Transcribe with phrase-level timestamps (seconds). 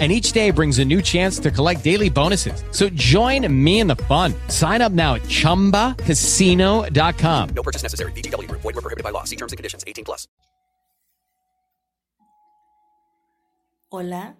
[0.00, 2.64] and each day brings a new chance to collect daily bonuses.
[2.72, 4.34] So join me in the fun.
[4.48, 7.48] Sign up now at ChumbaCasino.com.
[7.54, 8.10] No purchase necessary.
[8.12, 8.50] BGW.
[8.50, 9.22] Void were prohibited by law.
[9.22, 9.84] See terms and conditions.
[9.86, 10.26] 18 plus.
[13.90, 14.34] Hola.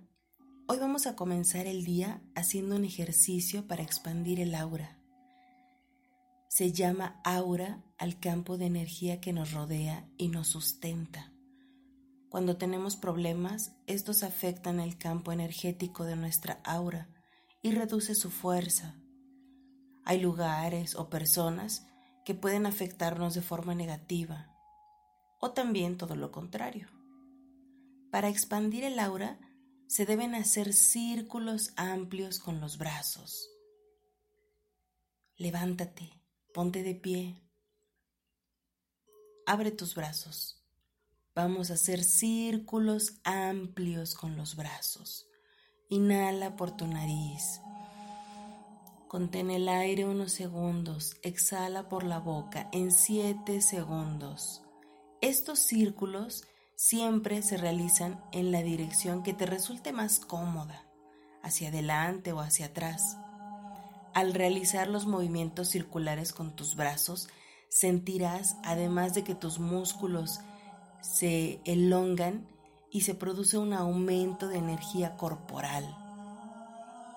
[0.67, 4.99] Hoy vamos a comenzar el día haciendo un ejercicio para expandir el aura.
[6.49, 11.34] Se llama aura al campo de energía que nos rodea y nos sustenta.
[12.35, 17.09] Cuando tenemos problemas, estos afectan el campo energético de nuestra aura
[17.63, 18.97] y reduce su fuerza.
[20.05, 21.87] Hay lugares o personas
[22.25, 24.53] que pueden afectarnos de forma negativa
[25.39, 26.89] o también todo lo contrario.
[28.11, 29.39] Para expandir el aura
[29.87, 33.49] se deben hacer círculos amplios con los brazos.
[35.37, 36.21] Levántate,
[36.53, 37.41] ponte de pie.
[39.47, 40.64] Abre tus brazos.
[41.37, 45.27] Vamos a hacer círculos amplios con los brazos.
[45.89, 47.61] Inhala por tu nariz.
[49.09, 51.17] Contén el aire unos segundos.
[51.23, 54.63] Exhala por la boca en siete segundos.
[55.21, 56.45] Estos círculos
[56.77, 60.85] siempre se realizan en la dirección que te resulte más cómoda,
[61.43, 63.17] hacia adelante o hacia atrás.
[64.15, 67.29] Al realizar los movimientos circulares con tus brazos,
[67.69, 70.39] sentirás, además de que tus músculos
[71.05, 72.47] se elongan
[72.91, 75.85] y se produce un aumento de energía corporal.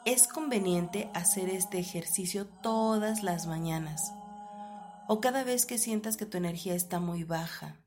[0.05, 4.11] Es conveniente hacer este ejercicio todas las mañanas
[5.07, 7.77] o cada vez que sientas que tu energía está muy baja.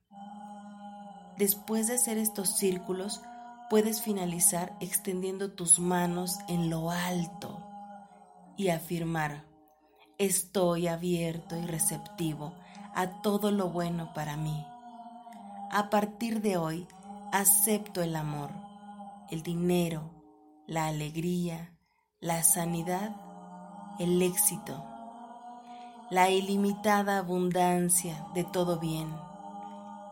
[1.37, 3.21] Después de hacer estos círculos,
[3.69, 7.63] puedes finalizar extendiendo tus manos en lo alto
[8.57, 9.45] y afirmar,
[10.19, 12.55] estoy abierto y receptivo
[12.95, 14.67] a todo lo bueno para mí.
[15.73, 16.89] A partir de hoy,
[17.31, 18.51] acepto el amor,
[19.31, 20.11] el dinero,
[20.67, 21.73] la alegría,
[22.19, 23.15] la sanidad,
[24.01, 24.85] el éxito,
[26.11, 29.15] la ilimitada abundancia de todo bien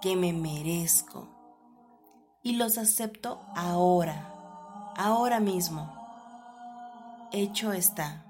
[0.00, 1.26] que me merezco.
[2.44, 5.92] Y los acepto ahora, ahora mismo.
[7.32, 8.24] Hecho está.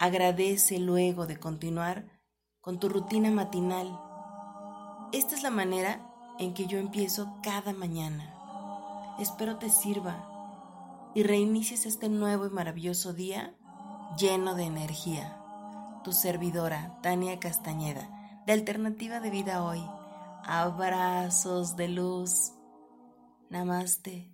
[0.00, 2.13] Agradece luego de continuar
[2.64, 4.00] con tu rutina matinal.
[5.12, 6.00] Esta es la manera
[6.38, 8.34] en que yo empiezo cada mañana.
[9.18, 13.54] Espero te sirva y reinicies este nuevo y maravilloso día
[14.18, 15.38] lleno de energía.
[16.02, 18.08] Tu servidora, Tania Castañeda,
[18.46, 19.84] de Alternativa de Vida Hoy.
[20.44, 22.52] Abrazos de luz.
[23.50, 24.33] Namaste.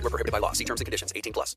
[0.00, 0.52] Void were prohibited by law.
[0.52, 1.12] See terms and conditions.
[1.14, 1.56] 18 plus.